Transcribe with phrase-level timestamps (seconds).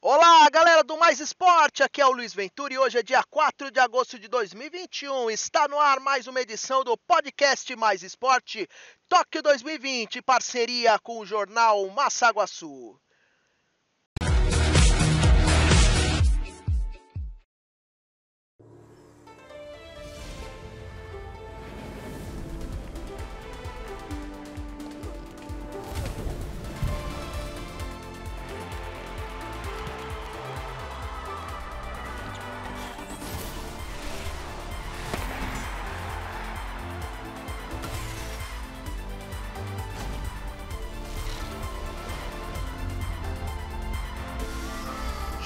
[0.00, 3.68] Olá, galera do Mais Esporte, aqui é o Luiz Ventura e hoje é dia 4
[3.68, 5.28] de agosto de 2021.
[5.28, 8.68] Está no ar mais uma edição do podcast Mais Esporte
[9.08, 12.96] Tóquio 2020, parceria com o jornal Massaguaçu.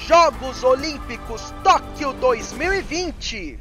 [0.07, 3.57] Jogos Olímpicos Tóquio 2020.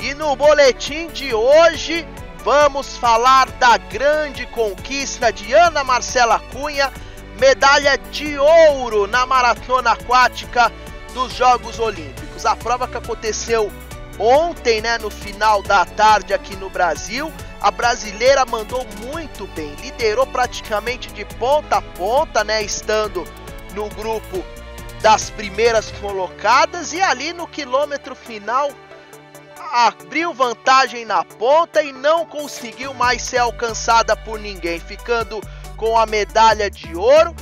[0.00, 2.04] E no boletim de hoje
[2.42, 6.92] vamos falar da grande conquista de Ana Marcela Cunha,
[7.38, 10.72] medalha de ouro na maratona aquática
[11.12, 12.44] dos Jogos Olímpicos.
[12.44, 13.72] A prova que aconteceu
[14.18, 17.32] ontem, né, no final da tarde aqui no Brasil
[17.64, 23.24] a brasileira mandou muito bem, liderou praticamente de ponta a ponta, né, estando
[23.72, 24.44] no grupo
[25.00, 28.70] das primeiras colocadas e ali no quilômetro final
[29.72, 35.40] abriu vantagem na ponta e não conseguiu mais ser alcançada por ninguém, ficando
[35.78, 37.34] com a medalha de ouro.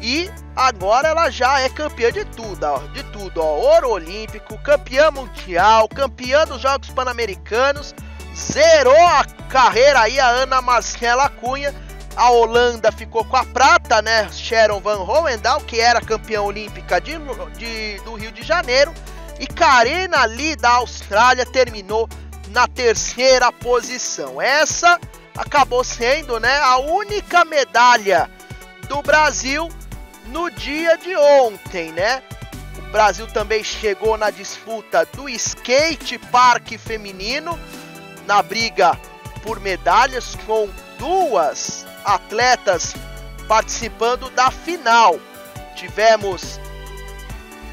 [0.00, 5.10] E agora ela já é campeã de tudo, ó, de tudo, ó, ouro olímpico, campeã
[5.10, 7.94] mundial, campeã dos Jogos Pan-Americanos
[8.36, 11.74] zerou a carreira aí a Ana Marcela Cunha.
[12.14, 14.28] A Holanda ficou com a prata, né?
[14.30, 17.12] Sharon Van Hohendahl, que era campeã olímpica de,
[17.56, 18.92] de, do Rio de Janeiro.
[19.38, 22.08] E Karina Lee da Austrália terminou
[22.48, 24.40] na terceira posição.
[24.40, 24.98] Essa
[25.36, 28.30] acabou sendo né, a única medalha
[28.88, 29.68] do Brasil
[30.28, 32.22] no dia de ontem, né?
[32.78, 37.58] O Brasil também chegou na disputa do skate park feminino
[38.26, 38.98] na briga
[39.42, 42.94] por medalhas, com duas atletas
[43.46, 45.18] participando da final.
[45.74, 46.60] Tivemos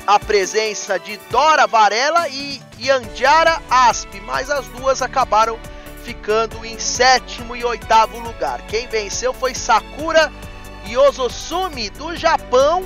[0.06, 5.58] a presença de Dora Varela e Yandiara Asp, mas as duas acabaram
[6.04, 8.62] ficando em sétimo e oitavo lugar.
[8.68, 10.32] Quem venceu foi Sakura
[10.88, 12.86] Yososumi do Japão.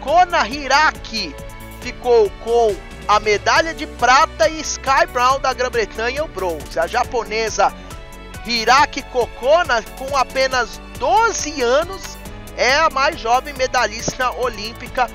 [0.00, 1.34] Kona Hiraki
[1.80, 2.74] ficou com
[3.06, 6.78] a medalha de prata e Sky Brown da Grã-Bretanha o bronze.
[6.78, 7.72] A japonesa
[8.46, 12.16] Hiraki Kokona, com apenas 12 anos,
[12.56, 15.10] é a mais jovem medalhista olímpica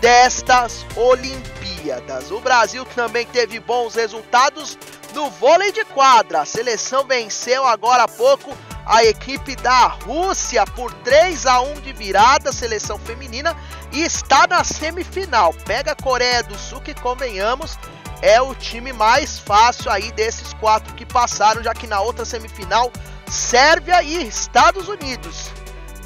[0.00, 2.30] destas Olimpíadas.
[2.30, 4.78] O Brasil também teve bons resultados
[5.14, 6.42] no vôlei de quadra.
[6.42, 8.54] A seleção venceu agora há pouco
[8.84, 13.56] a equipe da Rússia por 3 a 1 de virada, seleção feminina,
[13.92, 15.54] e está na semifinal.
[15.64, 17.78] Pega a Coreia do Sul, que convenhamos,
[18.20, 22.92] é o time mais fácil aí desses quatro que passaram, já que na outra semifinal,
[23.26, 25.50] Sérvia e Estados Unidos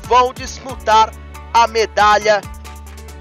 [0.04, 1.12] vão disputar
[1.52, 2.40] a medalha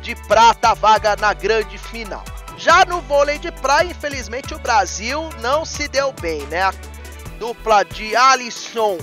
[0.01, 2.23] de prata, vaga na grande final.
[2.57, 6.63] Já no vôlei de praia, infelizmente o Brasil não se deu bem, né?
[6.63, 6.73] A
[7.37, 8.97] dupla de Alisson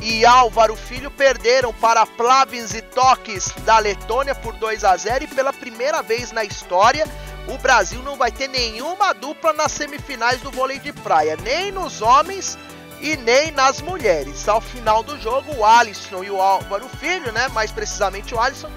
[0.00, 5.28] e Álvaro Filho perderam para Plavins e Toques da Letônia por 2 a 0 e
[5.28, 7.06] pela primeira vez na história
[7.46, 12.00] o Brasil não vai ter nenhuma dupla nas semifinais do vôlei de praia, nem nos
[12.00, 12.56] homens
[13.00, 14.48] e nem nas mulheres.
[14.48, 18.70] Ao final do jogo, o Alisson e o Álvaro Filho, né, mais precisamente o Alisson,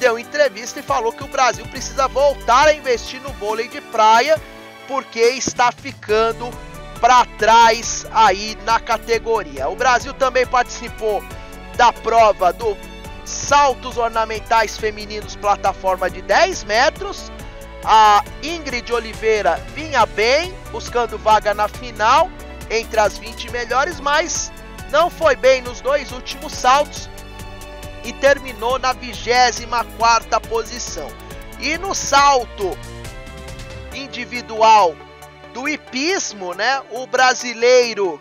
[0.00, 4.40] deu entrevista e falou que o Brasil precisa voltar a investir no vôlei de praia
[4.88, 6.50] porque está ficando
[7.00, 9.68] para trás aí na categoria.
[9.68, 11.22] O Brasil também participou
[11.76, 12.76] da prova do
[13.24, 17.30] saltos ornamentais femininos plataforma de 10 metros.
[17.84, 22.30] A Ingrid Oliveira vinha bem, buscando vaga na final
[22.70, 24.50] entre as 20 melhores, mas
[24.90, 27.08] não foi bem nos dois últimos saltos
[28.04, 31.08] e terminou na 24 posição.
[31.58, 32.76] E no salto
[33.94, 34.96] individual
[35.52, 36.80] do hipismo, né?
[36.90, 38.20] O brasileiro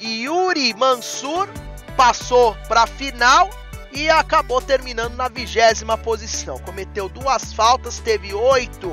[0.00, 1.48] Yuri Mansur
[1.96, 3.50] passou para a final
[3.92, 6.58] e acabou terminando na vigésima posição.
[6.60, 8.92] Cometeu duas faltas, teve oito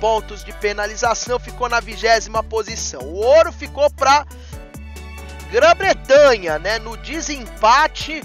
[0.00, 3.00] pontos de penalização, ficou na vigésima posição.
[3.00, 4.26] O ouro ficou para
[5.50, 6.78] Grã-Bretanha, né?
[6.78, 8.22] No desempate,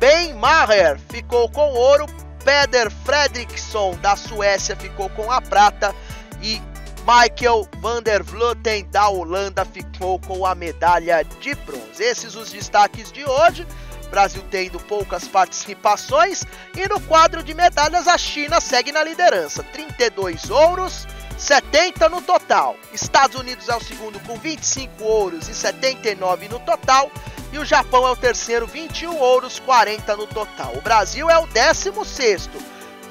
[0.00, 2.06] Ben Maher ficou com ouro,
[2.42, 5.94] Peder Fredriksson da Suécia ficou com a prata
[6.40, 6.58] e
[7.00, 12.02] Michael van der Vleuten da Holanda ficou com a medalha de bronze.
[12.02, 13.66] Esses os destaques de hoje.
[14.10, 16.44] Brasil tendo poucas participações
[16.74, 21.06] e no quadro de medalhas a China segue na liderança, 32 ouros,
[21.36, 22.74] 70 no total.
[22.92, 27.12] Estados Unidos é o segundo com 25 ouros e 79 no total.
[27.52, 30.72] E o Japão é o terceiro, 21 ouros, 40 no total.
[30.76, 32.58] O Brasil é o 16 sexto,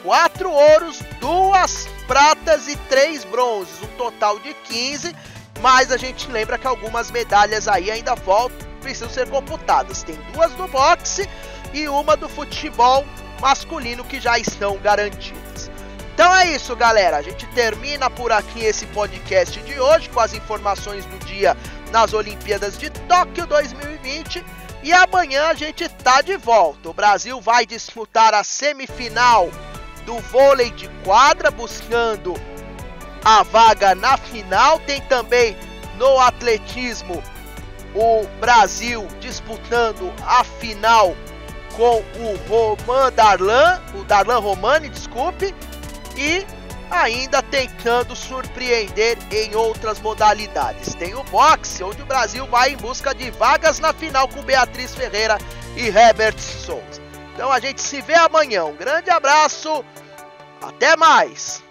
[0.04, 5.16] 4 ouros, 2 pratas e 3 bronzes, um total de 15.
[5.62, 10.04] Mas a gente lembra que algumas medalhas aí ainda voltam, precisam ser computadas.
[10.04, 11.30] Tem duas do boxe
[11.74, 13.06] e uma do futebol
[13.42, 15.70] masculino que já estão garantidas.
[16.14, 17.18] Então é isso, galera.
[17.18, 21.56] A gente termina por aqui esse podcast de hoje com as informações do dia
[21.90, 24.44] nas Olimpíadas de Tóquio 2020.
[24.82, 26.90] E amanhã a gente tá de volta.
[26.90, 29.50] O Brasil vai disputar a semifinal
[30.06, 32.34] do vôlei de quadra, buscando
[33.24, 34.80] a vaga na final.
[34.80, 35.58] Tem também
[35.98, 37.22] no atletismo
[37.94, 41.16] o Brasil disputando a final
[41.76, 45.54] com o Roman Darlan, o Darlan Romani, desculpe,
[46.18, 46.46] e
[46.90, 50.96] ainda tentando surpreender em outras modalidades.
[50.96, 54.96] Tem o boxe, onde o Brasil vai em busca de vagas na final com Beatriz
[54.96, 55.38] Ferreira
[55.76, 57.02] e Herbert Souza.
[57.34, 58.66] Então a gente se vê amanhã.
[58.66, 59.84] Um grande abraço,
[60.62, 61.64] até mais!